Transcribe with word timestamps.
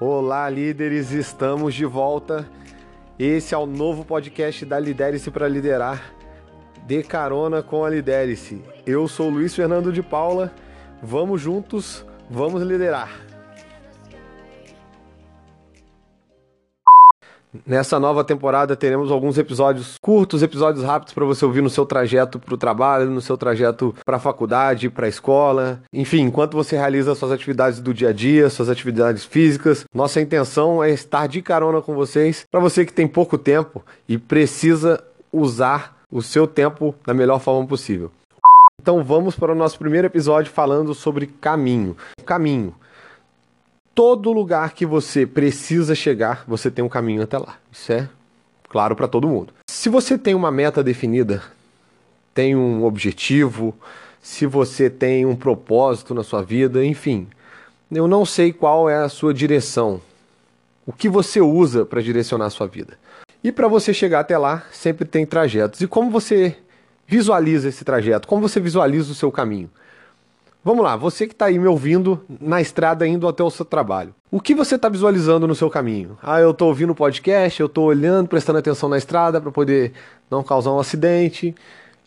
Olá, 0.00 0.50
líderes, 0.50 1.12
estamos 1.12 1.72
de 1.72 1.84
volta. 1.84 2.44
Esse 3.16 3.54
é 3.54 3.58
o 3.58 3.64
novo 3.64 4.04
podcast 4.04 4.66
da 4.66 4.76
Lidere-se 4.76 5.30
para 5.30 5.46
Liderar. 5.46 6.12
De 6.84 7.00
carona 7.04 7.62
com 7.62 7.84
a 7.84 7.90
Lidere-se. 7.90 8.60
Eu 8.84 9.06
sou 9.06 9.30
Luiz 9.30 9.54
Fernando 9.54 9.92
de 9.92 10.02
Paula. 10.02 10.52
Vamos 11.00 11.40
juntos, 11.40 12.04
vamos 12.28 12.60
liderar. 12.64 13.08
Nessa 17.64 18.00
nova 18.00 18.24
temporada 18.24 18.74
teremos 18.74 19.10
alguns 19.12 19.38
episódios 19.38 19.96
curtos, 20.00 20.42
episódios 20.42 20.84
rápidos 20.84 21.14
para 21.14 21.24
você 21.24 21.44
ouvir 21.44 21.62
no 21.62 21.70
seu 21.70 21.86
trajeto 21.86 22.38
para 22.40 22.54
o 22.54 22.58
trabalho, 22.58 23.10
no 23.10 23.20
seu 23.20 23.36
trajeto 23.36 23.94
para 24.04 24.16
a 24.16 24.20
faculdade, 24.20 24.90
para 24.90 25.06
a 25.06 25.08
escola, 25.08 25.80
enfim, 25.92 26.22
enquanto 26.22 26.54
você 26.54 26.76
realiza 26.76 27.14
suas 27.14 27.30
atividades 27.30 27.80
do 27.80 27.94
dia 27.94 28.08
a 28.08 28.12
dia, 28.12 28.50
suas 28.50 28.68
atividades 28.68 29.24
físicas. 29.24 29.84
Nossa 29.94 30.20
intenção 30.20 30.82
é 30.82 30.90
estar 30.90 31.28
de 31.28 31.40
carona 31.40 31.80
com 31.80 31.94
vocês, 31.94 32.44
para 32.50 32.60
você 32.60 32.84
que 32.84 32.92
tem 32.92 33.06
pouco 33.06 33.38
tempo 33.38 33.84
e 34.08 34.18
precisa 34.18 35.02
usar 35.32 35.96
o 36.10 36.22
seu 36.22 36.46
tempo 36.46 36.94
da 37.06 37.14
melhor 37.14 37.38
forma 37.38 37.66
possível. 37.66 38.10
Então 38.80 39.02
vamos 39.02 39.36
para 39.36 39.52
o 39.52 39.54
nosso 39.54 39.78
primeiro 39.78 40.06
episódio 40.06 40.52
falando 40.52 40.92
sobre 40.92 41.26
caminho. 41.26 41.96
Caminho 42.26 42.74
todo 43.94 44.32
lugar 44.32 44.72
que 44.72 44.84
você 44.84 45.24
precisa 45.24 45.94
chegar, 45.94 46.44
você 46.46 46.70
tem 46.70 46.84
um 46.84 46.88
caminho 46.88 47.22
até 47.22 47.38
lá. 47.38 47.56
Isso 47.70 47.92
é 47.92 48.08
claro 48.68 48.96
para 48.96 49.06
todo 49.06 49.28
mundo. 49.28 49.52
Se 49.68 49.88
você 49.88 50.18
tem 50.18 50.34
uma 50.34 50.50
meta 50.50 50.82
definida, 50.82 51.42
tem 52.34 52.56
um 52.56 52.84
objetivo, 52.84 53.74
se 54.20 54.46
você 54.46 54.90
tem 54.90 55.24
um 55.24 55.36
propósito 55.36 56.12
na 56.12 56.24
sua 56.24 56.42
vida, 56.42 56.84
enfim, 56.84 57.28
eu 57.92 58.08
não 58.08 58.24
sei 58.24 58.52
qual 58.52 58.90
é 58.90 58.96
a 58.96 59.08
sua 59.08 59.32
direção, 59.32 60.00
o 60.84 60.92
que 60.92 61.08
você 61.08 61.40
usa 61.40 61.84
para 61.84 62.02
direcionar 62.02 62.46
a 62.46 62.50
sua 62.50 62.66
vida. 62.66 62.98
E 63.42 63.52
para 63.52 63.68
você 63.68 63.94
chegar 63.94 64.20
até 64.20 64.36
lá, 64.36 64.64
sempre 64.72 65.06
tem 65.06 65.24
trajetos. 65.24 65.80
E 65.80 65.86
como 65.86 66.10
você 66.10 66.56
visualiza 67.06 67.68
esse 67.68 67.84
trajeto? 67.84 68.26
Como 68.26 68.40
você 68.40 68.58
visualiza 68.58 69.12
o 69.12 69.14
seu 69.14 69.30
caminho? 69.30 69.70
Vamos 70.64 70.82
lá, 70.82 70.96
você 70.96 71.26
que 71.26 71.34
está 71.34 71.44
aí 71.44 71.58
me 71.58 71.66
ouvindo 71.66 72.24
na 72.40 72.58
estrada 72.58 73.06
indo 73.06 73.28
até 73.28 73.44
o 73.44 73.50
seu 73.50 73.66
trabalho. 73.66 74.14
O 74.30 74.40
que 74.40 74.54
você 74.54 74.76
está 74.76 74.88
visualizando 74.88 75.46
no 75.46 75.54
seu 75.54 75.68
caminho? 75.68 76.16
Ah, 76.22 76.40
eu 76.40 76.52
estou 76.52 76.68
ouvindo 76.68 76.94
podcast, 76.94 77.60
eu 77.60 77.66
estou 77.66 77.84
olhando, 77.84 78.28
prestando 78.28 78.60
atenção 78.60 78.88
na 78.88 78.96
estrada 78.96 79.42
para 79.42 79.50
poder 79.50 79.92
não 80.30 80.42
causar 80.42 80.72
um 80.72 80.78
acidente. 80.78 81.54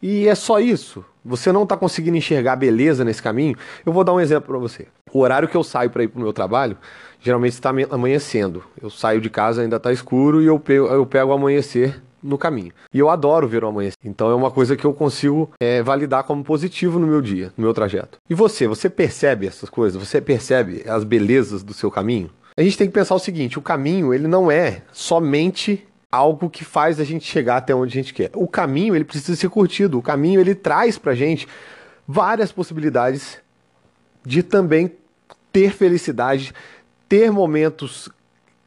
E 0.01 0.27
é 0.27 0.33
só 0.33 0.59
isso. 0.59 1.05
Você 1.23 1.51
não 1.51 1.63
está 1.63 1.77
conseguindo 1.77 2.17
enxergar 2.17 2.55
beleza 2.55 3.05
nesse 3.05 3.21
caminho? 3.21 3.55
Eu 3.85 3.93
vou 3.93 4.03
dar 4.03 4.13
um 4.13 4.19
exemplo 4.19 4.49
para 4.49 4.57
você. 4.57 4.87
O 5.13 5.19
horário 5.19 5.47
que 5.47 5.55
eu 5.55 5.63
saio 5.63 5.91
para 5.91 6.03
ir 6.03 6.07
para 6.07 6.19
o 6.19 6.23
meu 6.23 6.33
trabalho, 6.33 6.77
geralmente 7.21 7.53
está 7.53 7.71
amanhecendo. 7.91 8.63
Eu 8.81 8.89
saio 8.89 9.21
de 9.21 9.29
casa, 9.29 9.61
ainda 9.61 9.75
está 9.75 9.93
escuro 9.93 10.41
e 10.41 10.47
eu 10.47 10.59
pego, 10.59 10.87
eu 10.87 11.05
pego 11.05 11.29
o 11.29 11.33
amanhecer 11.33 12.01
no 12.21 12.37
caminho. 12.37 12.71
E 12.93 12.99
eu 12.99 13.09
adoro 13.09 13.47
ver 13.47 13.63
o 13.63 13.67
amanhecer. 13.67 13.97
Então 14.03 14.29
é 14.29 14.35
uma 14.35 14.51
coisa 14.51 14.75
que 14.75 14.85
eu 14.85 14.93
consigo 14.93 15.51
é, 15.59 15.81
validar 15.81 16.23
como 16.23 16.43
positivo 16.43 16.99
no 16.99 17.07
meu 17.07 17.21
dia, 17.21 17.51
no 17.57 17.63
meu 17.63 17.73
trajeto. 17.73 18.17
E 18.29 18.33
você, 18.33 18.67
você 18.67 18.89
percebe 18.89 19.47
essas 19.47 19.69
coisas? 19.69 20.01
Você 20.01 20.19
percebe 20.19 20.83
as 20.87 21.03
belezas 21.03 21.63
do 21.63 21.73
seu 21.73 21.91
caminho? 21.91 22.29
A 22.55 22.63
gente 22.63 22.77
tem 22.77 22.87
que 22.87 22.93
pensar 22.93 23.15
o 23.15 23.19
seguinte: 23.19 23.59
o 23.59 23.61
caminho 23.61 24.13
ele 24.13 24.27
não 24.27 24.49
é 24.49 24.81
somente 24.91 25.85
algo 26.11 26.49
que 26.49 26.65
faz 26.65 26.99
a 26.99 27.03
gente 27.03 27.25
chegar 27.25 27.57
até 27.57 27.75
onde 27.75 27.97
a 27.97 28.01
gente 28.01 28.13
quer. 28.13 28.31
O 28.33 28.47
caminho 28.47 28.95
ele 28.95 29.03
precisa 29.03 29.35
ser 29.35 29.49
curtido. 29.49 29.99
O 29.99 30.01
caminho 30.01 30.41
ele 30.41 30.55
traz 30.55 30.97
pra 30.97 31.13
gente 31.13 31.47
várias 32.07 32.51
possibilidades 32.51 33.37
de 34.25 34.41
também 34.41 34.91
ter 35.51 35.71
felicidade, 35.71 36.53
ter 37.07 37.31
momentos 37.31 38.09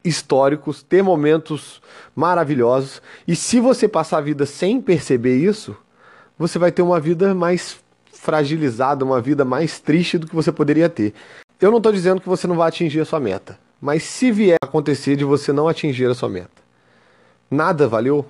históricos, 0.05 0.83
ter 0.83 1.03
momentos 1.03 1.81
maravilhosos. 2.15 3.03
E 3.27 3.37
se 3.37 3.61
você 3.61 3.87
passar 3.87 4.19
a 4.19 4.23
vida 4.23 4.47
sem 4.47 4.81
perceber 4.81 5.37
isso, 5.37 5.77
você 6.39 6.59
vai 6.59 6.73
ter 6.73 6.83
uma 6.83 6.99
vida 6.99 7.35
mais 7.35 7.79
fragilizada, 8.13 9.05
uma 9.05 9.21
vida 9.21 9.45
mais 9.45 9.81
triste 9.81 10.19
do 10.19 10.27
que 10.27 10.35
você 10.35 10.53
poderia 10.53 10.89
ter. 10.89 11.15
Eu 11.61 11.71
não 11.71 11.79
estou 11.79 11.93
dizendo 11.93 12.21
que 12.21 12.29
você 12.29 12.47
não 12.47 12.57
vai 12.57 12.69
atingir 12.69 13.01
a 13.01 13.05
sua 13.05 13.21
meta, 13.21 13.59
mas 13.81 14.03
se 14.03 14.31
vier 14.31 14.59
acontecer 14.63 15.17
de 15.17 15.25
você 15.25 15.53
não 15.53 15.69
atingir 15.69 16.07
a 16.07 16.15
sua 16.15 16.29
meta, 16.29 16.63
nada 17.51 17.87
valeu? 17.87 18.25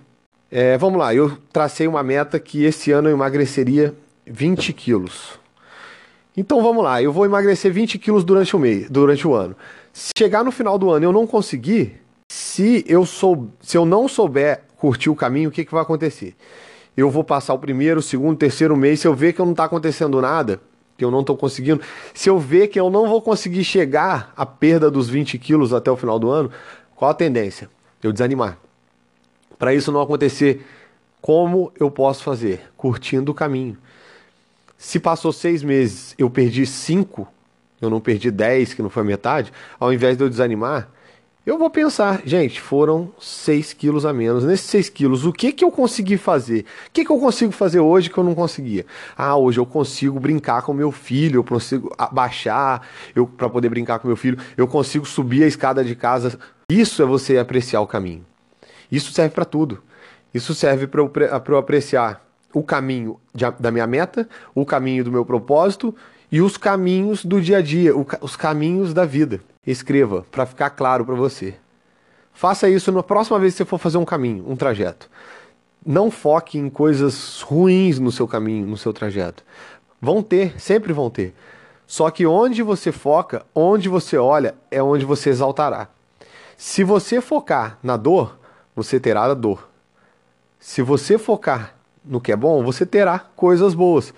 É, 0.50 0.76
vamos 0.76 0.98
lá, 0.98 1.14
eu 1.14 1.38
tracei 1.52 1.86
uma 1.86 2.02
meta 2.02 2.40
que 2.40 2.64
esse 2.64 2.90
ano 2.90 3.08
eu 3.08 3.14
emagreceria 3.14 3.94
20 4.26 4.72
quilos. 4.72 5.38
Então 6.36 6.62
vamos 6.62 6.82
lá, 6.82 7.02
eu 7.02 7.12
vou 7.12 7.24
emagrecer 7.24 7.72
20 7.72 7.98
quilos 7.98 8.24
durante 8.24 8.56
o 8.56 8.58
mês, 8.58 8.88
durante 8.90 9.26
o 9.26 9.34
ano. 9.34 9.54
Se 9.92 10.12
chegar 10.16 10.44
no 10.44 10.52
final 10.52 10.78
do 10.78 10.90
ano 10.90 11.04
e 11.04 11.06
eu 11.06 11.12
não 11.12 11.26
conseguir, 11.26 12.00
se 12.30 12.84
eu 12.86 13.04
sou, 13.04 13.48
se 13.60 13.76
eu 13.76 13.84
não 13.84 14.06
souber 14.06 14.62
curtir 14.76 15.10
o 15.10 15.16
caminho, 15.16 15.48
o 15.48 15.52
que, 15.52 15.64
que 15.64 15.72
vai 15.72 15.82
acontecer? 15.82 16.34
Eu 16.96 17.10
vou 17.10 17.24
passar 17.24 17.54
o 17.54 17.58
primeiro, 17.58 18.00
o 18.00 18.02
segundo, 18.02 18.34
o 18.34 18.38
terceiro 18.38 18.76
mês, 18.76 19.00
se 19.00 19.08
eu 19.08 19.14
ver 19.14 19.32
que 19.32 19.40
não 19.40 19.52
está 19.52 19.64
acontecendo 19.64 20.20
nada, 20.20 20.60
que 20.96 21.04
eu 21.04 21.10
não 21.10 21.20
estou 21.20 21.36
conseguindo, 21.36 21.80
se 22.12 22.28
eu 22.28 22.38
ver 22.38 22.68
que 22.68 22.78
eu 22.78 22.90
não 22.90 23.08
vou 23.08 23.22
conseguir 23.22 23.64
chegar 23.64 24.32
à 24.36 24.44
perda 24.44 24.90
dos 24.90 25.08
20 25.08 25.38
quilos 25.38 25.72
até 25.72 25.90
o 25.90 25.96
final 25.96 26.18
do 26.18 26.30
ano, 26.30 26.50
qual 26.94 27.10
a 27.10 27.14
tendência? 27.14 27.70
Eu 28.02 28.12
desanimar. 28.12 28.58
Para 29.58 29.74
isso 29.74 29.92
não 29.92 30.00
acontecer, 30.00 30.64
como 31.20 31.72
eu 31.78 31.90
posso 31.90 32.22
fazer? 32.22 32.70
Curtindo 32.76 33.32
o 33.32 33.34
caminho. 33.34 33.76
Se 34.78 34.98
passou 34.98 35.32
seis 35.32 35.62
meses, 35.62 36.14
eu 36.16 36.30
perdi 36.30 36.64
cinco, 36.64 37.28
eu 37.80 37.90
não 37.90 38.00
perdi 38.00 38.30
10, 38.30 38.74
que 38.74 38.82
não 38.82 38.90
foi 38.90 39.02
a 39.02 39.06
metade, 39.06 39.52
ao 39.78 39.92
invés 39.92 40.16
de 40.16 40.24
eu 40.24 40.28
desanimar, 40.28 40.88
eu 41.46 41.58
vou 41.58 41.70
pensar, 41.70 42.20
gente, 42.24 42.60
foram 42.60 43.10
6 43.18 43.72
quilos 43.72 44.04
a 44.04 44.12
menos. 44.12 44.44
Nesses 44.44 44.66
6 44.66 44.88
quilos, 44.90 45.24
o 45.24 45.32
que, 45.32 45.52
que 45.52 45.64
eu 45.64 45.70
consegui 45.70 46.18
fazer? 46.18 46.66
O 46.88 46.90
que, 46.92 47.02
que 47.02 47.10
eu 47.10 47.18
consigo 47.18 47.50
fazer 47.50 47.80
hoje 47.80 48.10
que 48.10 48.18
eu 48.18 48.22
não 48.22 48.34
conseguia? 48.34 48.84
Ah, 49.16 49.34
hoje 49.36 49.58
eu 49.58 49.64
consigo 49.64 50.20
brincar 50.20 50.60
com 50.62 50.74
meu 50.74 50.92
filho, 50.92 51.38
eu 51.38 51.44
consigo 51.44 51.92
abaixar 51.96 52.82
para 53.38 53.48
poder 53.48 53.70
brincar 53.70 53.98
com 53.98 54.06
meu 54.06 54.18
filho, 54.18 54.38
eu 54.54 54.68
consigo 54.68 55.06
subir 55.06 55.42
a 55.42 55.46
escada 55.46 55.82
de 55.82 55.96
casa. 55.96 56.38
Isso 56.70 57.02
é 57.02 57.06
você 57.06 57.38
apreciar 57.38 57.80
o 57.80 57.86
caminho. 57.86 58.24
Isso 58.92 59.10
serve 59.10 59.34
para 59.34 59.46
tudo. 59.46 59.82
Isso 60.34 60.54
serve 60.54 60.86
para 60.86 61.00
eu, 61.00 61.10
eu 61.48 61.56
apreciar 61.56 62.22
o 62.52 62.62
caminho 62.62 63.18
de, 63.34 63.50
da 63.58 63.70
minha 63.70 63.86
meta, 63.86 64.28
o 64.54 64.66
caminho 64.66 65.04
do 65.04 65.10
meu 65.10 65.24
propósito 65.24 65.94
e 66.30 66.40
os 66.40 66.56
caminhos 66.56 67.24
do 67.24 67.40
dia 67.40 67.58
a 67.58 67.62
dia, 67.62 67.92
os 68.20 68.36
caminhos 68.36 68.94
da 68.94 69.04
vida. 69.04 69.40
Escreva 69.66 70.24
para 70.30 70.46
ficar 70.46 70.70
claro 70.70 71.04
para 71.04 71.14
você. 71.14 71.54
Faça 72.32 72.68
isso 72.68 72.90
na 72.92 73.02
próxima 73.02 73.38
vez 73.38 73.52
que 73.52 73.58
você 73.58 73.64
for 73.64 73.78
fazer 73.78 73.98
um 73.98 74.04
caminho, 74.04 74.44
um 74.48 74.56
trajeto. 74.56 75.10
Não 75.84 76.10
foque 76.10 76.58
em 76.58 76.70
coisas 76.70 77.40
ruins 77.40 77.98
no 77.98 78.12
seu 78.12 78.28
caminho, 78.28 78.66
no 78.66 78.76
seu 78.76 78.92
trajeto. 78.92 79.42
Vão 80.00 80.22
ter, 80.22 80.58
sempre 80.60 80.92
vão 80.92 81.10
ter. 81.10 81.34
Só 81.86 82.08
que 82.10 82.26
onde 82.26 82.62
você 82.62 82.92
foca, 82.92 83.44
onde 83.54 83.88
você 83.88 84.16
olha, 84.16 84.54
é 84.70 84.82
onde 84.82 85.04
você 85.04 85.30
exaltará. 85.30 85.88
Se 86.56 86.84
você 86.84 87.20
focar 87.20 87.78
na 87.82 87.96
dor, 87.96 88.38
você 88.76 89.00
terá 89.00 89.24
a 89.24 89.34
dor. 89.34 89.68
Se 90.58 90.82
você 90.82 91.18
focar 91.18 91.74
no 92.04 92.20
que 92.20 92.30
é 92.30 92.36
bom, 92.36 92.62
você 92.62 92.86
terá 92.86 93.18
coisas 93.18 93.74
boas. 93.74 94.14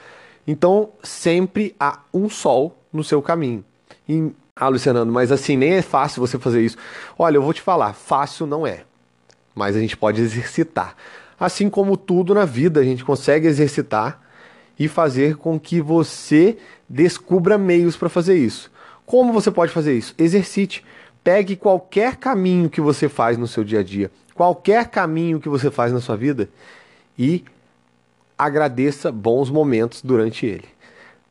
Então, 0.46 0.90
sempre 1.02 1.74
há 1.78 2.00
um 2.12 2.28
sol 2.28 2.76
no 2.92 3.04
seu 3.04 3.22
caminho. 3.22 3.64
E, 4.08 4.30
ah, 4.56 4.68
Luciano, 4.68 5.06
mas 5.06 5.30
assim, 5.30 5.56
nem 5.56 5.74
é 5.74 5.82
fácil 5.82 6.20
você 6.20 6.38
fazer 6.38 6.62
isso. 6.62 6.76
Olha, 7.18 7.36
eu 7.36 7.42
vou 7.42 7.52
te 7.52 7.62
falar, 7.62 7.92
fácil 7.92 8.46
não 8.46 8.66
é. 8.66 8.84
Mas 9.54 9.76
a 9.76 9.80
gente 9.80 9.96
pode 9.96 10.20
exercitar. 10.20 10.96
Assim 11.38 11.68
como 11.68 11.96
tudo 11.96 12.34
na 12.34 12.44
vida, 12.44 12.80
a 12.80 12.84
gente 12.84 13.04
consegue 13.04 13.46
exercitar 13.46 14.20
e 14.78 14.88
fazer 14.88 15.36
com 15.36 15.58
que 15.58 15.80
você 15.80 16.56
descubra 16.88 17.58
meios 17.58 17.96
para 17.96 18.08
fazer 18.08 18.36
isso. 18.36 18.70
Como 19.04 19.32
você 19.32 19.50
pode 19.50 19.72
fazer 19.72 19.96
isso? 19.96 20.14
Exercite. 20.18 20.84
Pegue 21.22 21.54
qualquer 21.54 22.16
caminho 22.16 22.68
que 22.68 22.80
você 22.80 23.08
faz 23.08 23.38
no 23.38 23.46
seu 23.46 23.62
dia 23.62 23.80
a 23.80 23.82
dia, 23.82 24.10
qualquer 24.34 24.88
caminho 24.88 25.38
que 25.38 25.48
você 25.48 25.70
faz 25.70 25.92
na 25.92 26.00
sua 26.00 26.16
vida 26.16 26.48
e 27.16 27.44
agradeça 28.44 29.12
bons 29.12 29.50
momentos 29.50 30.02
durante 30.02 30.46
ele. 30.46 30.64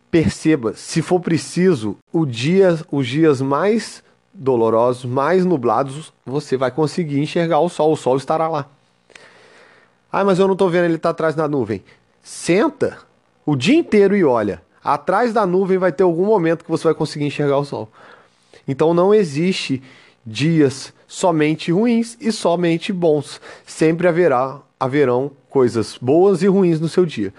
Perceba, 0.10 0.74
se 0.74 1.02
for 1.02 1.20
preciso, 1.20 1.98
dia, 2.28 2.78
os 2.92 3.08
dias 3.08 3.42
mais 3.42 4.04
dolorosos, 4.34 5.06
mais 5.06 5.46
nublados, 5.46 6.14
você 6.26 6.58
vai 6.58 6.72
conseguir 6.72 7.20
enxergar 7.20 7.60
o 7.60 7.70
sol, 7.70 7.94
o 7.94 7.98
sol 7.98 8.18
estará 8.18 8.48
lá. 8.48 8.68
Ah, 10.12 10.24
mas 10.24 10.40
eu 10.40 10.48
não 10.48 10.54
estou 10.54 10.70
vendo, 10.70 10.86
ele 10.86 10.96
está 10.96 11.12
atrás 11.12 11.36
da 11.36 11.48
nuvem. 11.48 11.82
Senta 12.22 12.98
o 13.46 13.56
dia 13.56 13.76
inteiro 13.76 14.16
e 14.16 14.24
olha. 14.24 14.62
Atrás 14.84 15.32
da 15.32 15.46
nuvem 15.46 15.78
vai 15.78 15.92
ter 15.92 16.04
algum 16.04 16.26
momento 16.26 16.66
que 16.66 16.72
você 16.72 16.84
vai 16.86 16.94
conseguir 16.94 17.26
enxergar 17.26 17.58
o 17.58 17.66
sol. 17.66 17.90
Então 18.68 18.94
não 18.94 19.14
existe 19.14 19.82
dias 20.26 20.94
somente 21.08 21.72
ruins 21.72 22.18
e 22.20 22.32
somente 22.32 22.94
bons. 22.94 23.42
Sempre 23.66 24.08
haverá 24.08 24.62
haverão 24.80 25.32
coisas 25.48 25.98
boas 26.02 26.42
e 26.42 26.48
ruins 26.48 26.80
no 26.80 26.90
seu 26.90 27.06
dia. 27.06 27.32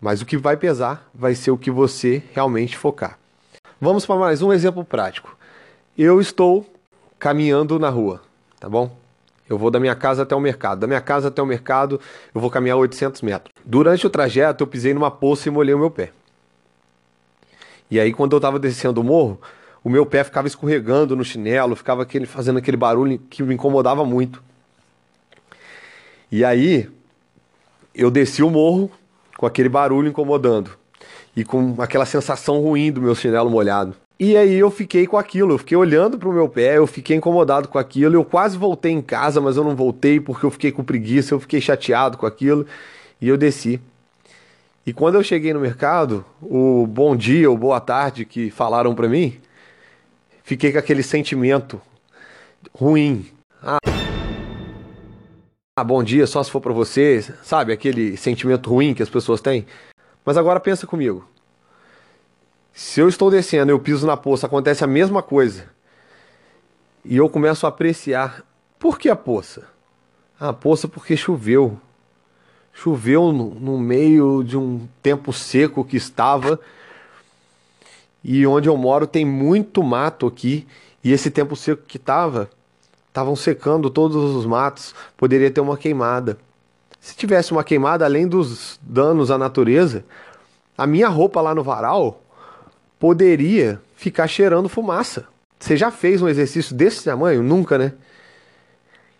Mas 0.00 0.22
o 0.22 0.26
que 0.26 0.36
vai 0.36 0.56
pesar 0.56 1.08
vai 1.12 1.34
ser 1.34 1.50
o 1.50 1.58
que 1.58 1.70
você 1.70 2.22
realmente 2.32 2.76
focar. 2.76 3.18
Vamos 3.80 4.06
para 4.06 4.16
mais 4.16 4.42
um 4.42 4.52
exemplo 4.52 4.84
prático. 4.84 5.36
eu 5.98 6.20
estou 6.20 6.64
caminhando 7.18 7.78
na 7.78 7.88
rua, 7.88 8.22
tá 8.60 8.68
bom? 8.68 8.96
Eu 9.48 9.58
vou 9.58 9.70
da 9.70 9.80
minha 9.80 9.94
casa 9.94 10.22
até 10.22 10.34
o 10.34 10.40
mercado. 10.40 10.80
Da 10.80 10.86
minha 10.86 11.00
casa 11.00 11.28
até 11.28 11.42
o 11.42 11.46
mercado, 11.46 12.00
eu 12.34 12.40
vou 12.40 12.50
caminhar 12.50 12.76
800 12.76 13.20
metros. 13.22 13.52
Durante 13.64 14.06
o 14.06 14.10
trajeto, 14.10 14.62
eu 14.62 14.66
pisei 14.66 14.94
numa 14.94 15.10
poça 15.10 15.48
e 15.48 15.50
molhei 15.50 15.74
o 15.74 15.78
meu 15.78 15.90
pé. 15.90 16.12
E 17.90 18.00
aí, 18.00 18.12
quando 18.12 18.32
eu 18.32 18.38
estava 18.38 18.58
descendo 18.58 19.00
o 19.00 19.04
morro, 19.04 19.40
o 19.84 19.90
meu 19.90 20.06
pé 20.06 20.22
ficava 20.22 20.46
escorregando 20.46 21.16
no 21.16 21.24
chinelo, 21.24 21.74
ficava 21.74 22.02
aquele, 22.02 22.26
fazendo 22.26 22.58
aquele 22.58 22.76
barulho 22.76 23.18
que 23.30 23.42
me 23.42 23.54
incomodava 23.54 24.04
muito. 24.04 24.42
E 26.30 26.44
aí, 26.44 26.88
eu 27.94 28.10
desci 28.10 28.42
o 28.42 28.50
morro 28.50 28.90
com 29.36 29.44
aquele 29.44 29.68
barulho 29.68 30.08
incomodando 30.08 30.70
e 31.36 31.44
com 31.44 31.74
aquela 31.78 32.06
sensação 32.06 32.60
ruim 32.60 32.92
do 32.92 33.02
meu 33.02 33.14
chinelo 33.14 33.50
molhado. 33.50 33.94
E 34.18 34.36
aí 34.36 34.54
eu 34.54 34.70
fiquei 34.70 35.06
com 35.06 35.16
aquilo, 35.16 35.54
eu 35.54 35.58
fiquei 35.58 35.76
olhando 35.76 36.16
pro 36.16 36.32
meu 36.32 36.48
pé, 36.48 36.76
eu 36.76 36.86
fiquei 36.86 37.16
incomodado 37.16 37.66
com 37.66 37.76
aquilo, 37.76 38.14
eu 38.14 38.24
quase 38.24 38.56
voltei 38.56 38.92
em 38.92 39.02
casa, 39.02 39.40
mas 39.40 39.56
eu 39.56 39.64
não 39.64 39.74
voltei 39.74 40.20
porque 40.20 40.46
eu 40.46 40.50
fiquei 40.50 40.70
com 40.70 40.84
preguiça, 40.84 41.34
eu 41.34 41.40
fiquei 41.40 41.60
chateado 41.60 42.16
com 42.16 42.24
aquilo 42.24 42.64
e 43.20 43.28
eu 43.28 43.36
desci. 43.36 43.80
E 44.86 44.92
quando 44.92 45.16
eu 45.16 45.22
cheguei 45.24 45.52
no 45.52 45.60
mercado, 45.60 46.24
o 46.40 46.86
bom 46.86 47.16
dia 47.16 47.50
ou 47.50 47.56
boa 47.56 47.80
tarde 47.80 48.24
que 48.24 48.50
falaram 48.50 48.94
para 48.94 49.08
mim, 49.08 49.40
fiquei 50.42 50.72
com 50.72 50.78
aquele 50.78 51.02
sentimento 51.02 51.80
ruim. 52.74 53.26
Ah, 53.62 53.78
ah, 55.74 55.84
bom 55.84 56.04
dia, 56.04 56.26
só 56.26 56.42
se 56.42 56.50
for 56.50 56.60
para 56.60 56.72
você, 56.72 57.22
sabe? 57.42 57.72
Aquele 57.72 58.16
sentimento 58.16 58.68
ruim 58.68 58.92
que 58.92 59.02
as 59.02 59.08
pessoas 59.08 59.40
têm. 59.40 59.66
Mas 60.24 60.36
agora 60.36 60.60
pensa 60.60 60.86
comigo. 60.86 61.26
Se 62.72 63.00
eu 63.00 63.08
estou 63.08 63.30
descendo, 63.30 63.72
eu 63.72 63.78
piso 63.78 64.06
na 64.06 64.16
poça, 64.16 64.46
acontece 64.46 64.84
a 64.84 64.86
mesma 64.86 65.22
coisa. 65.22 65.64
E 67.04 67.16
eu 67.16 67.28
começo 67.28 67.66
a 67.66 67.68
apreciar. 67.68 68.44
Por 68.78 68.98
que 68.98 69.08
a 69.08 69.16
poça? 69.16 69.66
Ah, 70.38 70.50
a 70.50 70.52
poça 70.52 70.86
porque 70.86 71.16
choveu. 71.16 71.80
Choveu 72.72 73.32
no, 73.32 73.54
no 73.54 73.78
meio 73.78 74.42
de 74.42 74.56
um 74.56 74.86
tempo 75.02 75.32
seco 75.32 75.84
que 75.84 75.96
estava. 75.96 76.60
E 78.24 78.46
onde 78.46 78.68
eu 78.68 78.76
moro 78.76 79.06
tem 79.06 79.24
muito 79.24 79.82
mato 79.82 80.26
aqui. 80.26 80.66
E 81.02 81.12
esse 81.12 81.30
tempo 81.30 81.56
seco 81.56 81.82
que 81.86 81.96
estava, 81.96 82.48
estavam 83.08 83.34
secando 83.34 83.90
todos 83.90 84.16
os 84.16 84.46
matos. 84.46 84.94
Poderia 85.16 85.50
ter 85.50 85.60
uma 85.60 85.76
queimada. 85.76 86.38
Se 87.00 87.16
tivesse 87.16 87.50
uma 87.50 87.64
queimada, 87.64 88.04
além 88.04 88.28
dos 88.28 88.78
danos 88.80 89.30
à 89.30 89.36
natureza, 89.36 90.04
a 90.78 90.86
minha 90.86 91.08
roupa 91.08 91.40
lá 91.40 91.54
no 91.54 91.62
varal 91.62 92.22
poderia 92.98 93.80
ficar 93.96 94.28
cheirando 94.28 94.68
fumaça. 94.68 95.26
Você 95.58 95.76
já 95.76 95.90
fez 95.90 96.22
um 96.22 96.28
exercício 96.28 96.74
desse 96.74 97.04
tamanho? 97.04 97.42
Nunca, 97.42 97.76
né? 97.76 97.92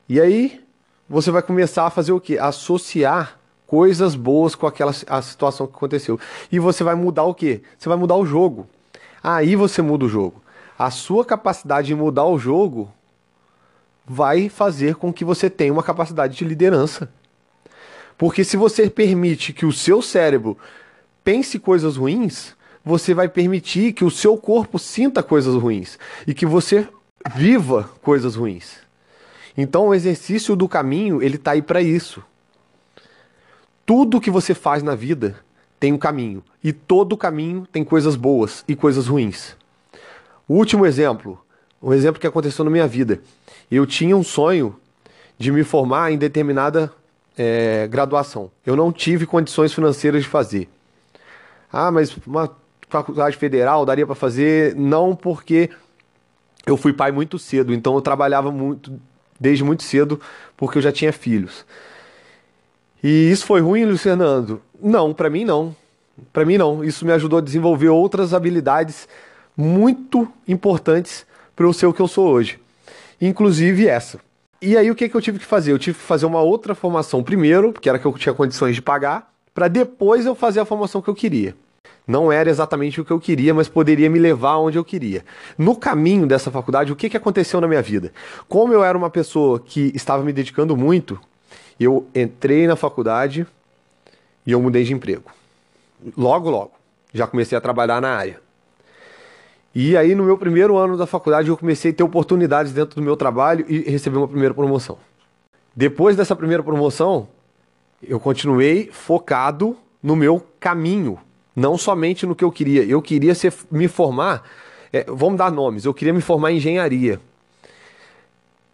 E 0.08 0.20
aí 0.20 0.60
você 1.08 1.30
vai 1.30 1.42
começar 1.42 1.86
a 1.86 1.90
fazer 1.90 2.12
o 2.12 2.20
quê? 2.20 2.38
Associar 2.38 3.38
coisas 3.66 4.14
boas 4.14 4.54
com 4.54 4.66
aquela 4.66 4.92
a 5.06 5.22
situação 5.22 5.66
que 5.66 5.74
aconteceu. 5.74 6.18
E 6.50 6.58
você 6.58 6.84
vai 6.84 6.94
mudar 6.94 7.24
o 7.24 7.34
quê? 7.34 7.62
Você 7.78 7.88
vai 7.88 7.98
mudar 7.98 8.16
o 8.16 8.26
jogo. 8.26 8.68
Aí 9.22 9.54
você 9.54 9.80
muda 9.80 10.04
o 10.04 10.08
jogo. 10.08 10.42
A 10.78 10.90
sua 10.90 11.24
capacidade 11.24 11.86
de 11.88 11.94
mudar 11.94 12.24
o 12.24 12.38
jogo 12.38 12.92
vai 14.06 14.48
fazer 14.48 14.96
com 14.96 15.12
que 15.12 15.24
você 15.24 15.48
tenha 15.48 15.72
uma 15.72 15.82
capacidade 15.82 16.36
de 16.36 16.44
liderança. 16.44 17.08
Porque 18.18 18.44
se 18.44 18.56
você 18.56 18.90
permite 18.90 19.52
que 19.52 19.64
o 19.64 19.72
seu 19.72 20.02
cérebro 20.02 20.58
pense 21.22 21.58
coisas 21.58 21.96
ruins, 21.96 22.54
você 22.84 23.14
vai 23.14 23.28
permitir 23.28 23.92
que 23.92 24.04
o 24.04 24.10
seu 24.10 24.36
corpo 24.36 24.78
sinta 24.78 25.22
coisas 25.22 25.54
ruins 25.54 25.98
e 26.26 26.34
que 26.34 26.44
você 26.44 26.88
viva 27.34 27.88
coisas 28.02 28.34
ruins. 28.34 28.78
Então, 29.56 29.88
o 29.88 29.94
exercício 29.94 30.56
do 30.56 30.68
caminho, 30.68 31.22
ele 31.22 31.36
está 31.36 31.52
aí 31.52 31.62
para 31.62 31.80
isso. 31.80 32.22
Tudo 33.84 34.20
que 34.20 34.30
você 34.30 34.54
faz 34.54 34.82
na 34.82 34.94
vida 34.94 35.36
tem 35.82 35.92
um 35.92 35.98
caminho, 35.98 36.44
e 36.62 36.72
todo 36.72 37.16
caminho 37.16 37.66
tem 37.72 37.82
coisas 37.82 38.14
boas 38.14 38.64
e 38.68 38.76
coisas 38.76 39.08
ruins. 39.08 39.56
O 40.46 40.54
último 40.54 40.86
exemplo, 40.86 41.44
um 41.82 41.92
exemplo 41.92 42.20
que 42.20 42.26
aconteceu 42.28 42.64
na 42.64 42.70
minha 42.70 42.86
vida. 42.86 43.20
Eu 43.68 43.84
tinha 43.84 44.16
um 44.16 44.22
sonho 44.22 44.76
de 45.36 45.50
me 45.50 45.64
formar 45.64 46.12
em 46.12 46.16
determinada 46.16 46.92
é, 47.36 47.88
graduação. 47.88 48.48
Eu 48.64 48.76
não 48.76 48.92
tive 48.92 49.26
condições 49.26 49.74
financeiras 49.74 50.22
de 50.22 50.28
fazer. 50.28 50.68
Ah, 51.72 51.90
mas 51.90 52.16
uma 52.24 52.48
faculdade 52.88 53.36
federal 53.36 53.84
daria 53.84 54.06
para 54.06 54.14
fazer, 54.14 54.76
não 54.76 55.16
porque 55.16 55.68
eu 56.64 56.76
fui 56.76 56.92
pai 56.92 57.10
muito 57.10 57.40
cedo, 57.40 57.74
então 57.74 57.96
eu 57.96 58.00
trabalhava 58.00 58.52
muito 58.52 59.00
desde 59.40 59.64
muito 59.64 59.82
cedo 59.82 60.20
porque 60.56 60.78
eu 60.78 60.82
já 60.82 60.92
tinha 60.92 61.12
filhos. 61.12 61.66
E 63.02 63.30
isso 63.30 63.46
foi 63.46 63.60
ruim, 63.60 63.84
Luiz 63.84 64.02
Fernando? 64.02 64.62
Não, 64.80 65.12
para 65.12 65.28
mim 65.28 65.44
não. 65.44 65.74
Para 66.32 66.44
mim 66.44 66.56
não. 66.56 66.84
Isso 66.84 67.04
me 67.04 67.12
ajudou 67.12 67.38
a 67.38 67.42
desenvolver 67.42 67.88
outras 67.88 68.32
habilidades 68.32 69.08
muito 69.56 70.28
importantes 70.46 71.26
para 71.56 71.66
eu 71.66 71.72
ser 71.72 71.86
o 71.86 71.92
que 71.92 72.00
eu 72.00 72.08
sou 72.08 72.28
hoje. 72.28 72.60
Inclusive 73.20 73.88
essa. 73.88 74.20
E 74.60 74.76
aí 74.76 74.90
o 74.90 74.94
que, 74.94 75.08
que 75.08 75.16
eu 75.16 75.20
tive 75.20 75.40
que 75.40 75.44
fazer? 75.44 75.72
Eu 75.72 75.78
tive 75.78 75.98
que 75.98 76.04
fazer 76.04 76.26
uma 76.26 76.40
outra 76.40 76.74
formação 76.74 77.22
primeiro, 77.22 77.72
que 77.72 77.88
era 77.88 77.98
que 77.98 78.06
eu 78.06 78.12
tinha 78.12 78.32
condições 78.32 78.76
de 78.76 78.82
pagar, 78.82 79.32
para 79.52 79.66
depois 79.66 80.24
eu 80.24 80.34
fazer 80.36 80.60
a 80.60 80.64
formação 80.64 81.02
que 81.02 81.08
eu 81.08 81.14
queria. 81.14 81.56
Não 82.06 82.30
era 82.30 82.48
exatamente 82.48 83.00
o 83.00 83.04
que 83.04 83.10
eu 83.10 83.18
queria, 83.18 83.52
mas 83.52 83.68
poderia 83.68 84.08
me 84.08 84.18
levar 84.18 84.58
onde 84.58 84.78
eu 84.78 84.84
queria. 84.84 85.24
No 85.58 85.74
caminho 85.74 86.26
dessa 86.26 86.50
faculdade, 86.50 86.92
o 86.92 86.96
que, 86.96 87.08
que 87.08 87.16
aconteceu 87.16 87.60
na 87.60 87.66
minha 87.66 87.82
vida? 87.82 88.12
Como 88.48 88.72
eu 88.72 88.84
era 88.84 88.96
uma 88.96 89.10
pessoa 89.10 89.60
que 89.60 89.92
estava 89.94 90.22
me 90.22 90.32
dedicando 90.32 90.76
muito, 90.76 91.20
eu 91.82 92.06
entrei 92.14 92.66
na 92.66 92.76
faculdade 92.76 93.46
e 94.46 94.52
eu 94.52 94.60
mudei 94.60 94.84
de 94.84 94.92
emprego. 94.92 95.30
Logo, 96.16 96.50
logo. 96.50 96.72
Já 97.14 97.26
comecei 97.26 97.56
a 97.56 97.60
trabalhar 97.60 98.00
na 98.00 98.10
área. 98.10 98.40
E 99.74 99.96
aí, 99.96 100.14
no 100.14 100.24
meu 100.24 100.36
primeiro 100.36 100.76
ano 100.76 100.96
da 100.96 101.06
faculdade, 101.06 101.48
eu 101.48 101.56
comecei 101.56 101.90
a 101.92 101.94
ter 101.94 102.02
oportunidades 102.02 102.72
dentro 102.72 102.96
do 102.96 103.02
meu 103.02 103.16
trabalho 103.16 103.64
e 103.68 103.90
recebi 103.90 104.16
uma 104.16 104.28
primeira 104.28 104.52
promoção. 104.52 104.98
Depois 105.74 106.16
dessa 106.16 106.36
primeira 106.36 106.62
promoção, 106.62 107.26
eu 108.02 108.20
continuei 108.20 108.90
focado 108.92 109.76
no 110.02 110.14
meu 110.14 110.46
caminho, 110.60 111.18
não 111.56 111.78
somente 111.78 112.26
no 112.26 112.34
que 112.34 112.44
eu 112.44 112.52
queria. 112.52 112.84
Eu 112.84 113.00
queria 113.00 113.34
ser, 113.34 113.52
me 113.70 113.88
formar, 113.88 114.42
é, 114.92 115.04
vamos 115.08 115.38
dar 115.38 115.50
nomes, 115.50 115.86
eu 115.86 115.94
queria 115.94 116.12
me 116.12 116.20
formar 116.20 116.52
em 116.52 116.56
engenharia. 116.56 117.18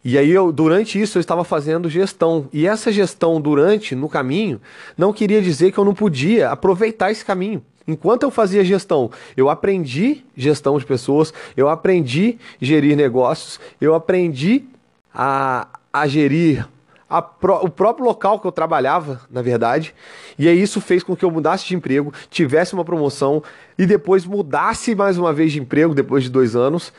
E 0.04 0.16
aí, 0.16 0.30
eu, 0.30 0.52
durante 0.52 1.00
isso, 1.00 1.18
eu 1.18 1.20
estava 1.20 1.44
fazendo 1.44 1.90
gestão. 1.90 2.48
E 2.52 2.66
essa 2.66 2.90
gestão, 2.92 3.40
durante, 3.40 3.94
no 3.94 4.08
caminho, 4.08 4.60
não 4.96 5.12
queria 5.12 5.42
dizer 5.42 5.72
que 5.72 5.78
eu 5.78 5.84
não 5.84 5.94
podia 5.94 6.50
aproveitar 6.50 7.10
esse 7.10 7.24
caminho. 7.24 7.62
Enquanto 7.86 8.22
eu 8.22 8.30
fazia 8.30 8.62
gestão, 8.62 9.10
eu 9.34 9.48
aprendi 9.48 10.22
gestão 10.36 10.78
de 10.78 10.84
pessoas, 10.84 11.32
eu 11.56 11.70
aprendi 11.70 12.38
gerir 12.60 12.94
negócios, 12.94 13.58
eu 13.80 13.94
aprendi 13.94 14.64
a, 15.12 15.66
a 15.90 16.06
gerir 16.06 16.68
Pro, 17.40 17.54
o 17.64 17.70
próprio 17.70 18.04
local 18.04 18.38
que 18.38 18.46
eu 18.46 18.52
trabalhava, 18.52 19.22
na 19.30 19.40
verdade. 19.40 19.94
E 20.38 20.46
aí 20.46 20.60
isso 20.60 20.78
fez 20.78 21.02
com 21.02 21.16
que 21.16 21.24
eu 21.24 21.30
mudasse 21.30 21.66
de 21.66 21.74
emprego, 21.74 22.12
tivesse 22.28 22.74
uma 22.74 22.84
promoção 22.84 23.42
e 23.78 23.86
depois 23.86 24.26
mudasse 24.26 24.94
mais 24.94 25.16
uma 25.16 25.32
vez 25.32 25.52
de 25.52 25.58
emprego 25.58 25.94
depois 25.94 26.24
de 26.24 26.28
dois 26.28 26.54
anos, 26.54 26.92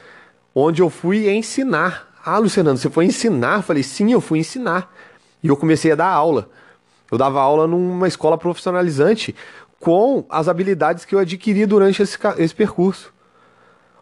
onde 0.55 0.81
eu 0.81 0.89
fui 0.89 1.29
ensinar. 1.29 2.08
Ah, 2.31 2.38
Luciano, 2.38 2.77
você 2.77 2.91
foi 2.91 3.05
ensinar? 3.05 3.55
Eu 3.55 3.63
falei, 3.63 3.81
sim, 3.81 4.12
eu 4.12 4.21
fui 4.21 4.38
ensinar. 4.38 4.93
E 5.41 5.48
eu 5.48 5.57
comecei 5.57 5.91
a 5.91 5.95
dar 5.95 6.09
aula. 6.09 6.48
Eu 7.12 7.17
dava 7.17 7.41
aula 7.41 7.65
numa 7.65 8.07
escola 8.07 8.38
profissionalizante 8.38 9.36
com 9.79 10.24
as 10.29 10.48
habilidades 10.48 11.05
que 11.05 11.15
eu 11.15 11.19
adquiri 11.19 11.65
durante 11.65 12.03
esse, 12.03 12.19
esse 12.38 12.53
percurso. 12.53 13.12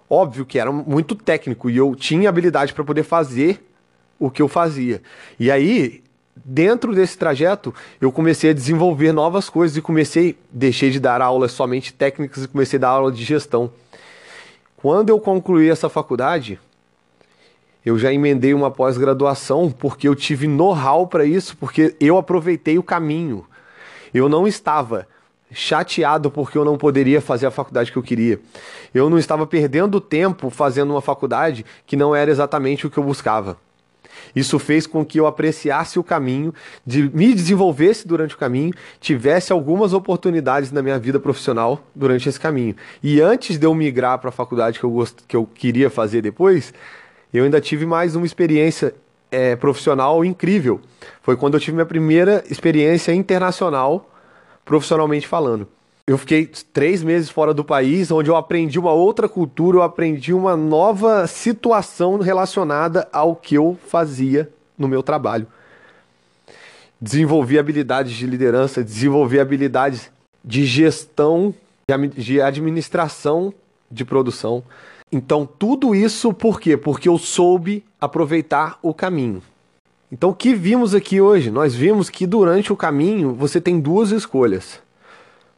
Óbvio 0.10 0.46
que 0.46 0.60
era 0.60 0.70
muito 0.74 1.16
técnico 1.16 1.70
e 1.70 1.78
eu 1.78 1.96
tinha 1.96 2.28
habilidade 2.28 2.74
para 2.74 2.84
poder 2.84 3.04
fazer 3.04 3.66
o 4.20 4.30
que 4.30 4.42
eu 4.42 4.50
fazia. 4.50 5.02
E 5.40 5.50
aí, 5.50 6.04
dentro 6.36 6.94
desse 6.94 7.18
trajeto, 7.18 7.74
eu 8.02 8.12
comecei 8.12 8.50
a 8.50 8.54
desenvolver 8.54 9.14
novas 9.14 9.50
coisas 9.50 9.78
e 9.78 9.82
comecei, 9.82 10.38
deixei 10.52 10.92
de 10.92 11.00
dar 11.00 11.22
aulas 11.22 11.54
somente 11.54 11.94
técnicas 11.94 12.44
e 12.44 12.48
comecei 12.50 12.76
a 12.76 12.82
dar 12.82 12.90
aula 12.90 13.10
de 13.10 13.24
gestão. 13.24 13.72
Quando 14.76 15.12
eu 15.12 15.18
concluí 15.18 15.70
essa 15.70 15.88
faculdade, 15.88 16.60
eu 17.86 17.98
já 17.98 18.12
emendei 18.12 18.54
uma 18.54 18.70
pós-graduação 18.70 19.72
porque 19.72 20.08
eu 20.08 20.16
tive 20.16 20.48
know-how 20.48 21.08
para 21.08 21.26
isso, 21.26 21.56
porque 21.58 21.96
eu 22.00 22.18
aproveitei 22.18 22.78
o 22.78 22.84
caminho. 22.84 23.46
Eu 24.14 24.28
não 24.28 24.48
estava 24.48 25.08
chateado 25.52 26.30
porque 26.30 26.58
eu 26.58 26.66
não 26.66 26.78
poderia 26.78 27.22
fazer 27.22 27.46
a 27.46 27.52
faculdade 27.52 27.92
que 27.92 27.98
eu 27.98 28.04
queria. 28.04 28.40
Eu 28.94 29.10
não 29.10 29.18
estava 29.18 29.48
perdendo 29.48 30.02
tempo 30.02 30.50
fazendo 30.50 30.92
uma 30.92 31.02
faculdade 31.02 31.66
que 31.86 31.96
não 31.96 32.16
era 32.16 32.30
exatamente 32.30 32.86
o 32.86 32.90
que 32.90 32.98
eu 32.98 33.04
buscava. 33.04 33.58
Isso 34.36 34.60
fez 34.60 34.86
com 34.86 35.06
que 35.06 35.20
eu 35.20 35.26
apreciasse 35.26 36.00
o 36.00 36.04
caminho, 36.04 36.54
de 36.86 37.10
me 37.14 37.34
desenvolvesse 37.34 38.08
durante 38.08 38.36
o 38.36 38.38
caminho, 38.38 38.74
tivesse 39.00 39.52
algumas 39.52 39.94
oportunidades 39.94 40.72
na 40.72 40.82
minha 40.82 41.00
vida 41.00 41.20
profissional 41.20 41.82
durante 41.96 42.28
esse 42.28 42.40
caminho. 42.40 42.76
E 43.02 43.22
antes 43.22 43.58
de 43.58 43.66
eu 43.66 43.74
migrar 43.74 44.20
para 44.20 44.30
a 44.30 44.34
faculdade 44.34 44.80
que 44.80 44.86
eu, 44.86 44.92
gost... 44.92 45.20
que 45.28 45.36
eu 45.36 45.46
queria 45.46 45.90
fazer 45.90 46.22
depois, 46.22 46.74
eu 47.38 47.44
ainda 47.46 47.62
tive 47.62 47.86
mais 47.86 48.16
uma 48.16 48.26
experiência 48.26 48.94
é, 49.32 49.56
profissional 49.56 50.24
incrível. 50.26 50.82
Foi 51.22 51.36
quando 51.36 51.54
eu 51.54 51.60
tive 51.60 51.74
minha 51.74 51.86
primeira 51.86 52.44
experiência 52.50 53.14
internacional, 53.14 54.10
profissionalmente 54.66 55.28
falando. 55.28 55.68
Eu 56.08 56.18
fiquei 56.18 56.46
três 56.46 57.04
meses 57.04 57.30
fora 57.30 57.54
do 57.54 57.66
país, 57.66 58.12
onde 58.12 58.30
eu 58.30 58.36
aprendi 58.36 58.80
uma 58.80 58.94
outra 58.94 59.28
cultura, 59.28 59.78
eu 59.78 59.84
aprendi 59.84 60.34
uma 60.34 60.56
nova 60.56 61.28
situação 61.28 62.18
relacionada 62.18 63.08
ao 63.12 63.36
que 63.36 63.56
eu 63.56 63.78
fazia 63.88 64.50
no 64.78 64.88
meu 64.88 65.04
trabalho. 65.04 65.46
Desenvolvi 67.00 67.60
habilidades 67.60 68.14
de 68.14 68.26
liderança, 68.26 68.84
desenvolvi 68.84 69.40
habilidades 69.40 70.10
de 70.44 70.66
gestão, 70.66 71.54
de 72.16 72.42
administração 72.42 73.54
de 73.92 74.06
produção. 74.06 74.64
Então, 75.12 75.46
tudo 75.46 75.96
isso 75.96 76.34
por 76.34 76.60
quê? 76.60 76.76
Porque 76.76 77.08
eu 77.08 77.18
soube 77.18 77.84
aproveitar 78.00 78.78
o 78.82 78.94
caminho. 78.94 79.42
Então, 80.12 80.30
o 80.30 80.36
que 80.36 80.54
vimos 80.54 80.94
aqui 80.94 81.22
hoje? 81.22 81.50
Nós 81.50 81.74
vimos 81.74 82.10
que 82.10 82.26
durante 82.28 82.72
o 82.72 82.78
caminho 82.78 83.34
você 83.34 83.60
tem 83.60 83.80
duas 83.80 84.12
escolhas 84.12 84.82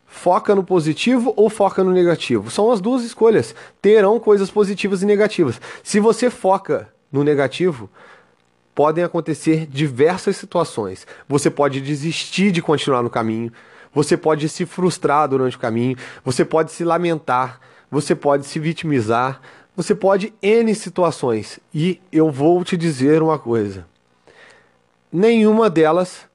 Foca 0.10 0.56
no 0.56 0.64
positivo 0.64 1.34
ou 1.38 1.50
foca 1.50 1.84
no 1.84 1.92
negativo? 1.92 2.50
São 2.50 2.72
as 2.72 2.82
duas 2.82 3.04
escolhas. 3.04 3.54
Terão 3.80 4.20
coisas 4.20 4.50
positivas 4.50 5.04
e 5.04 5.06
negativas. 5.06 5.62
Se 5.84 6.00
você 6.00 6.32
foca 6.32 6.90
no 7.12 7.24
negativo, 7.24 7.88
podem 8.74 9.04
acontecer 9.04 9.68
diversas 9.68 10.36
situações. 10.36 11.06
Você 11.28 11.50
pode 11.50 11.80
desistir 11.80 12.52
de 12.52 12.62
continuar 12.62 13.04
no 13.04 13.10
caminho, 13.10 13.54
você 13.94 14.18
pode 14.18 14.50
se 14.50 14.66
frustrar 14.66 15.30
durante 15.30 15.56
o 15.56 15.60
caminho, 15.60 15.96
você 16.26 16.44
pode 16.44 16.72
se 16.72 16.84
lamentar, 16.84 17.62
você 17.90 18.16
pode 18.16 18.46
se 18.46 18.60
vitimizar, 18.60 19.42
você 19.76 19.96
pode 19.96 20.34
N 20.42 20.74
situações. 20.76 21.60
E 21.74 22.00
eu 22.12 22.30
vou 22.30 22.64
te 22.64 22.76
dizer 22.76 23.22
uma 23.22 23.40
coisa: 23.40 23.88
nenhuma 25.12 25.70
delas 25.70 26.28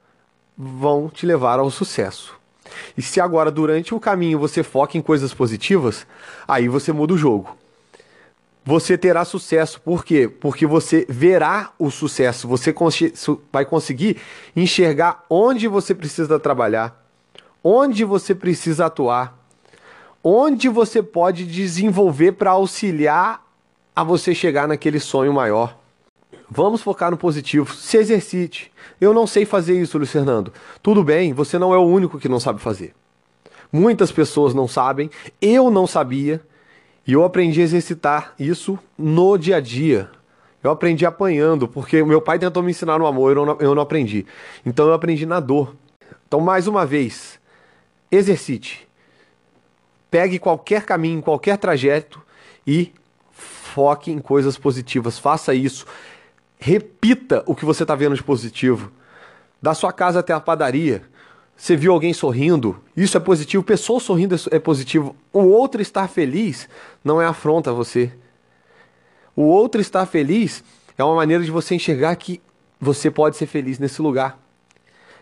vão 0.56 1.08
te 1.08 1.26
levar 1.26 1.58
ao 1.58 1.70
sucesso. 1.70 2.34
E 2.96 3.02
se 3.02 3.20
agora, 3.20 3.50
durante 3.50 3.94
o 3.94 4.00
caminho, 4.00 4.38
você 4.38 4.62
foca 4.62 4.96
em 4.96 5.02
coisas 5.02 5.34
positivas, 5.34 6.06
aí 6.46 6.68
você 6.68 6.92
muda 6.92 7.14
o 7.14 7.18
jogo. 7.18 7.56
Você 8.64 8.96
terá 8.96 9.24
sucesso. 9.24 9.80
Por 9.80 10.04
quê? 10.04 10.26
Porque 10.26 10.66
você 10.66 11.04
verá 11.08 11.72
o 11.78 11.90
sucesso. 11.90 12.48
Você 12.48 12.74
vai 13.52 13.64
conseguir 13.66 14.16
enxergar 14.56 15.22
onde 15.28 15.68
você 15.68 15.94
precisa 15.94 16.38
trabalhar, 16.38 16.98
onde 17.62 18.04
você 18.04 18.34
precisa 18.34 18.86
atuar, 18.86 19.43
onde 20.24 20.70
você 20.70 21.02
pode 21.02 21.44
desenvolver 21.44 22.32
para 22.32 22.52
auxiliar 22.52 23.44
a 23.94 24.02
você 24.02 24.34
chegar 24.34 24.66
naquele 24.66 24.98
sonho 24.98 25.34
maior. 25.34 25.76
Vamos 26.50 26.80
focar 26.80 27.10
no 27.10 27.16
positivo. 27.18 27.74
Se 27.74 27.98
exercite. 27.98 28.72
Eu 28.98 29.12
não 29.12 29.26
sei 29.26 29.44
fazer 29.44 29.78
isso, 29.78 29.98
Luiz 29.98 30.10
Fernando. 30.10 30.52
Tudo 30.82 31.04
bem, 31.04 31.34
você 31.34 31.58
não 31.58 31.74
é 31.74 31.76
o 31.76 31.84
único 31.84 32.18
que 32.18 32.28
não 32.28 32.40
sabe 32.40 32.60
fazer. 32.60 32.94
Muitas 33.70 34.10
pessoas 34.10 34.54
não 34.54 34.66
sabem, 34.66 35.10
eu 35.42 35.70
não 35.70 35.86
sabia, 35.86 36.40
e 37.06 37.12
eu 37.12 37.24
aprendi 37.24 37.60
a 37.60 37.64
exercitar 37.64 38.32
isso 38.38 38.78
no 38.96 39.36
dia 39.36 39.56
a 39.56 39.60
dia. 39.60 40.08
Eu 40.62 40.70
aprendi 40.70 41.04
apanhando, 41.04 41.68
porque 41.68 42.02
meu 42.04 42.22
pai 42.22 42.38
tentou 42.38 42.62
me 42.62 42.70
ensinar 42.70 42.98
no 42.98 43.06
amor, 43.06 43.36
eu 43.36 43.44
não, 43.44 43.56
eu 43.60 43.74
não 43.74 43.82
aprendi. 43.82 44.24
Então 44.64 44.86
eu 44.86 44.94
aprendi 44.94 45.26
na 45.26 45.40
dor. 45.40 45.74
Então, 46.26 46.40
mais 46.40 46.66
uma 46.66 46.86
vez, 46.86 47.38
exercite. 48.10 48.88
Pegue 50.14 50.38
qualquer 50.38 50.84
caminho, 50.84 51.20
qualquer 51.20 51.58
trajeto 51.58 52.22
e 52.64 52.92
foque 53.32 54.12
em 54.12 54.20
coisas 54.20 54.56
positivas. 54.56 55.18
Faça 55.18 55.52
isso. 55.52 55.84
Repita 56.56 57.42
o 57.46 57.52
que 57.56 57.64
você 57.64 57.82
está 57.82 57.96
vendo 57.96 58.14
de 58.14 58.22
positivo. 58.22 58.92
Da 59.60 59.74
sua 59.74 59.92
casa 59.92 60.20
até 60.20 60.32
a 60.32 60.38
padaria. 60.38 61.02
Você 61.56 61.74
viu 61.74 61.92
alguém 61.92 62.12
sorrindo, 62.12 62.80
isso 62.96 63.16
é 63.16 63.20
positivo. 63.20 63.64
Pessoa 63.64 63.98
sorrindo 63.98 64.36
é 64.52 64.60
positivo. 64.60 65.16
O 65.32 65.40
outro 65.40 65.82
estar 65.82 66.06
feliz 66.06 66.68
não 67.02 67.20
é 67.20 67.26
afronta 67.26 67.70
a 67.70 67.74
você. 67.74 68.12
O 69.34 69.42
outro 69.42 69.80
estar 69.80 70.06
feliz 70.06 70.62
é 70.96 71.02
uma 71.02 71.16
maneira 71.16 71.42
de 71.42 71.50
você 71.50 71.74
enxergar 71.74 72.14
que 72.14 72.40
você 72.78 73.10
pode 73.10 73.36
ser 73.36 73.46
feliz 73.46 73.80
nesse 73.80 74.00
lugar. 74.00 74.38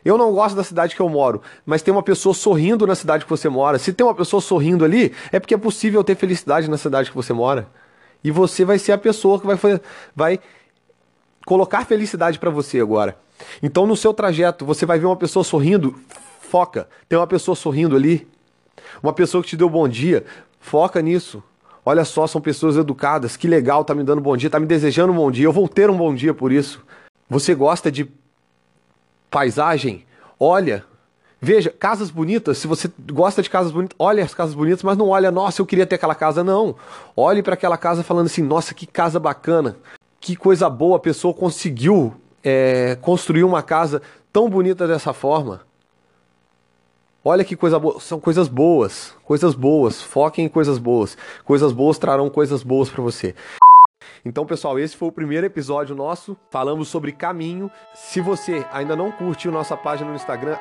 Eu 0.05 0.19
não 0.19 0.33
gosto 0.33 0.57
da 0.57 0.65
cidade 0.65 0.97
que 0.97 1.01
eu 1.01 1.09
moro, 1.09 1.43
mas 1.65 1.83
tem 1.83 1.93
uma 1.93 2.03
pessoa 2.03 2.35
sorrindo 2.35 2.87
na 2.87 2.95
cidade 2.95 3.25
que 3.25 3.31
você 3.31 3.49
mora. 3.49 3.79
Se 3.79 3.93
tem 3.93 4.05
uma 4.05 4.15
pessoa 4.15 4.41
sorrindo 4.41 4.85
ali, 4.85 5.15
é 5.31 5.39
porque 5.39 5.55
é 5.55 5.59
possível 5.59 6.03
ter 6.03 6.17
felicidade 6.17 6.69
na 6.69 6.77
cidade 6.77 7.11
que 7.11 7.17
você 7.17 7.33
mora. 7.33 7.69
E 8.25 8.31
você 8.31 8.65
vai 8.65 8.79
ser 8.79 8.93
a 8.93 8.99
pessoa 8.99 9.41
que 9.41 9.47
vai, 9.47 9.59
vai 10.15 10.41
colocar 11.47 11.85
felicidade 11.85 12.39
para 12.39 12.51
você 12.51 12.81
agora. 12.81 13.17
Então, 13.63 13.87
no 13.87 13.97
seu 13.97 14.13
trajeto, 14.13 14.65
você 14.65 14.87
vai 14.87 14.99
ver 14.99 15.07
uma 15.07 15.17
pessoa 15.17 15.45
sorrindo, 15.45 15.95
foca. 16.41 16.89
Tem 17.09 17.19
uma 17.19 17.27
pessoa 17.27 17.55
sorrindo 17.57 17.97
ali. 17.97 18.27
Uma 19.03 19.13
pessoa 19.13 19.43
que 19.43 19.51
te 19.51 19.57
deu 19.57 19.69
bom 19.69 19.89
dia, 19.89 20.25
foca 20.61 21.01
nisso. 21.01 21.43
Olha 21.85 22.05
só, 22.05 22.27
são 22.27 22.41
pessoas 22.41 22.77
educadas. 22.77 23.37
Que 23.37 23.49
legal, 23.49 23.85
tá 23.85 23.95
me 23.95 24.05
dando 24.05 24.21
bom 24.21 24.37
dia, 24.37 24.49
tá 24.49 24.61
me 24.61 24.67
desejando 24.67 25.13
um 25.13 25.17
bom 25.17 25.31
dia. 25.31 25.47
Eu 25.47 25.53
vou 25.53 25.69
ter 25.69 25.91
um 25.91 25.97
bom 25.97 26.15
dia 26.15 26.33
por 26.33 26.53
isso. 26.53 26.81
Você 27.29 27.55
gosta 27.55 27.91
de 27.91 28.05
paisagem? 29.33 30.07
Olha, 30.39 30.85
Veja, 31.45 31.75
casas 31.77 32.09
bonitas, 32.09 32.59
se 32.59 32.69
você 32.69 32.89
gosta 33.13 33.43
de 33.43 33.51
casas 33.51 33.73
bonitas, 33.73 33.97
olha 33.99 34.23
as 34.23 34.33
casas 34.33 34.55
bonitas, 34.55 34.85
mas 34.85 34.97
não 34.97 35.09
olha, 35.09 35.29
nossa, 35.29 35.61
eu 35.61 35.67
queria 35.67 35.85
ter 35.85 35.97
aquela 35.97 36.15
casa, 36.15 36.45
não. 36.45 36.77
Olhe 37.17 37.43
para 37.43 37.55
aquela 37.55 37.77
casa 37.77 38.05
falando 38.05 38.27
assim, 38.27 38.43
nossa, 38.43 38.73
que 38.73 38.87
casa 38.87 39.19
bacana 39.19 39.75
que 40.23 40.37
coisa 40.37 40.71
boa 40.71 40.97
a 40.97 41.01
pessoa 41.01 41.35
conseguiu 41.35 42.15
é, 42.45 42.97
construir 43.03 43.43
uma 43.43 43.61
casa 43.61 44.01
tão 44.33 44.49
bonita 44.49 44.87
dessa 44.87 45.13
forma. 45.13 45.63
Olha 47.25 47.45
que 47.45 47.57
coisa 47.57 47.79
boa, 47.79 48.01
são 48.01 48.21
coisas 48.21 48.47
boas, 48.47 49.15
coisas 49.25 49.55
boas, 49.55 50.01
foquem 50.01 50.47
em 50.47 50.49
coisas 50.49 50.79
boas. 50.79 51.19
Coisas 51.45 51.73
boas 51.73 51.99
trarão 51.99 52.31
coisas 52.31 52.63
boas 52.63 52.89
para 52.89 53.03
você. 53.03 53.35
Então, 54.25 54.47
pessoal, 54.47 54.79
esse 54.79 54.97
foi 54.97 55.09
o 55.09 55.13
primeiro 55.13 55.47
episódio 55.47 55.97
nosso. 55.97 56.37
Falamos 56.51 56.89
sobre 56.89 57.13
caminho. 57.13 57.71
Se 57.95 58.21
você 58.21 58.65
ainda 58.73 58.95
não 58.95 59.11
curtiu 59.11 59.51
nossa 59.51 59.77
página 59.77 60.11
no 60.11 60.17
Instagram, 60.17 60.57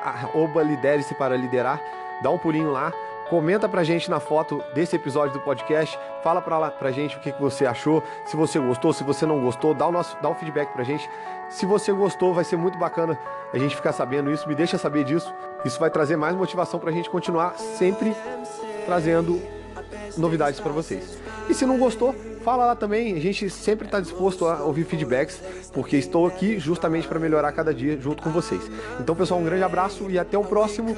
lidere-se 0.66 1.14
para 1.14 1.36
liderar, 1.36 1.80
dá 2.22 2.30
um 2.30 2.38
pulinho 2.38 2.72
lá 2.72 2.92
Comenta 3.32 3.66
pra 3.66 3.82
gente 3.82 4.10
na 4.10 4.20
foto 4.20 4.62
desse 4.74 4.94
episódio 4.94 5.32
do 5.32 5.40
podcast. 5.40 5.98
Fala 6.22 6.42
pra, 6.42 6.58
lá, 6.58 6.70
pra 6.70 6.90
gente 6.90 7.16
o 7.16 7.20
que, 7.20 7.32
que 7.32 7.40
você 7.40 7.64
achou. 7.64 8.02
Se 8.26 8.36
você 8.36 8.58
gostou, 8.58 8.92
se 8.92 9.02
você 9.02 9.24
não 9.24 9.40
gostou, 9.40 9.72
dá 9.72 9.86
o, 9.86 9.90
nosso, 9.90 10.18
dá 10.20 10.28
o 10.28 10.34
feedback 10.34 10.70
pra 10.70 10.84
gente. 10.84 11.08
Se 11.48 11.64
você 11.64 11.92
gostou, 11.92 12.34
vai 12.34 12.44
ser 12.44 12.58
muito 12.58 12.76
bacana 12.76 13.18
a 13.50 13.56
gente 13.56 13.74
ficar 13.74 13.94
sabendo 13.94 14.30
isso. 14.30 14.46
Me 14.46 14.54
deixa 14.54 14.76
saber 14.76 15.04
disso. 15.04 15.32
Isso 15.64 15.80
vai 15.80 15.88
trazer 15.88 16.14
mais 16.14 16.36
motivação 16.36 16.78
pra 16.78 16.92
gente 16.92 17.08
continuar 17.08 17.54
sempre 17.56 18.14
trazendo 18.84 19.40
novidades 20.18 20.60
para 20.60 20.72
vocês. 20.72 21.21
E 21.48 21.54
se 21.54 21.66
não 21.66 21.78
gostou, 21.78 22.14
fala 22.42 22.66
lá 22.66 22.76
também. 22.76 23.16
A 23.16 23.20
gente 23.20 23.48
sempre 23.50 23.86
está 23.86 24.00
disposto 24.00 24.46
a 24.46 24.62
ouvir 24.62 24.84
feedbacks, 24.84 25.40
porque 25.72 25.96
estou 25.96 26.26
aqui 26.26 26.58
justamente 26.58 27.06
para 27.06 27.18
melhorar 27.18 27.52
cada 27.52 27.72
dia 27.72 27.98
junto 28.00 28.22
com 28.22 28.30
vocês. 28.30 28.62
Então, 29.00 29.14
pessoal, 29.14 29.40
um 29.40 29.44
grande 29.44 29.62
abraço 29.62 30.10
e 30.10 30.18
até 30.18 30.36
o 30.36 30.44
próximo 30.44 30.96